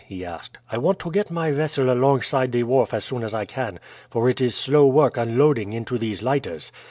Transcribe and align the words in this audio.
he 0.07 0.25
asked. 0.25 0.57
"I 0.71 0.79
want 0.79 0.97
to 1.01 1.11
get 1.11 1.29
my 1.29 1.51
vessel 1.51 1.91
alongside 1.93 2.51
the 2.51 2.63
wharf 2.63 2.91
as 2.91 3.05
soon 3.05 3.21
as 3.23 3.35
I 3.35 3.45
can, 3.45 3.79
for 4.09 4.27
it 4.31 4.41
is 4.41 4.55
slow 4.55 4.87
work 4.87 5.15
unloading 5.15 5.73
into 5.73 5.99
these 5.99 6.23
lighters. 6.23 6.71